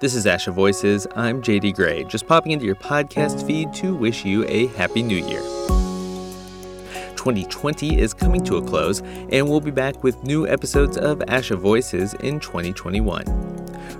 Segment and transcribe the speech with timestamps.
[0.00, 1.08] This is Asha Voices.
[1.16, 5.16] I'm JD Gray, just popping into your podcast feed to wish you a Happy New
[5.16, 5.40] Year.
[7.16, 9.00] 2020 is coming to a close,
[9.32, 13.24] and we'll be back with new episodes of Asha Voices in 2021.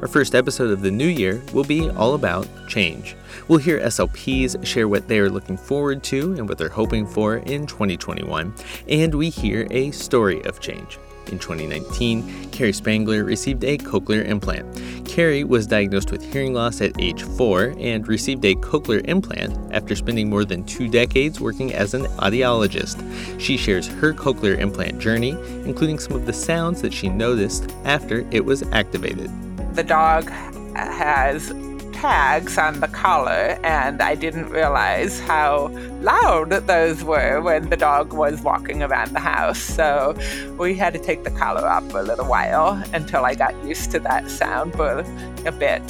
[0.00, 3.16] Our first episode of the new year will be all about change.
[3.48, 7.38] We'll hear SLPs share what they are looking forward to and what they're hoping for
[7.38, 8.54] in 2021,
[8.88, 10.96] and we hear a story of change.
[11.32, 14.64] In 2019, Carrie Spangler received a cochlear implant.
[15.08, 19.96] Carrie was diagnosed with hearing loss at age 4 and received a cochlear implant after
[19.96, 22.98] spending more than two decades working as an audiologist.
[23.40, 25.30] She shares her cochlear implant journey,
[25.64, 29.30] including some of the sounds that she noticed after it was activated.
[29.74, 30.30] The dog
[30.76, 31.50] has
[31.98, 35.68] tags on the collar, and I didn't realize how
[36.00, 39.58] loud those were when the dog was walking around the house.
[39.58, 40.16] So
[40.58, 43.90] we had to take the collar off for a little while until I got used
[43.90, 45.04] to that sound for
[45.44, 45.82] a bit.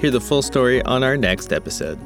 [0.00, 1.98] Hear the full story on our next episode.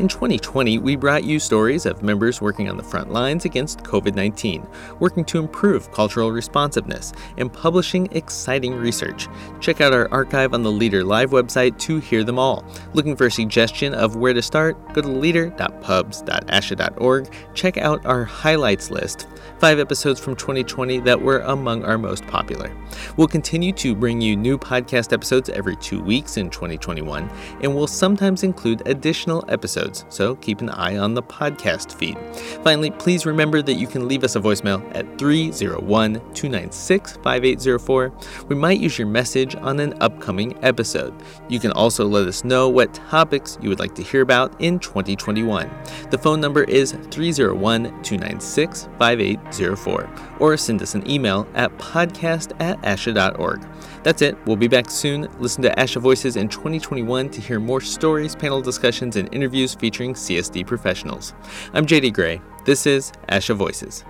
[0.00, 4.14] In 2020, we brought you stories of members working on the front lines against COVID
[4.14, 4.66] 19,
[4.98, 9.28] working to improve cultural responsiveness, and publishing exciting research.
[9.60, 12.64] Check out our archive on the Leader Live website to hear them all.
[12.94, 14.94] Looking for a suggestion of where to start?
[14.94, 17.34] Go to leader.pubs.asha.org.
[17.52, 19.26] Check out our highlights list
[19.58, 22.74] five episodes from 2020 that were among our most popular.
[23.16, 27.28] We'll continue to bring you new podcast episodes every two weeks in 2021,
[27.62, 32.16] and we'll sometimes include additional episodes, so keep an eye on the podcast feed.
[32.62, 38.12] Finally, please remember that you can leave us a voicemail at 301 296 5804.
[38.48, 41.14] We might use your message on an upcoming episode.
[41.48, 44.78] You can also let us know what topics you would like to hear about in
[44.78, 45.70] 2021.
[46.10, 50.10] The phone number is 301 296 5804.
[50.38, 53.66] or send us an email at podcast at asha.org.
[54.02, 54.36] That's it.
[54.46, 55.28] We'll be back soon.
[55.38, 60.12] Listen to Asha Voices in 2021 to hear more stories, panel discussions, and interviews featuring
[60.12, 61.32] CSD professionals.
[61.72, 62.42] I'm JD Gray.
[62.66, 64.04] This is Asha Voices.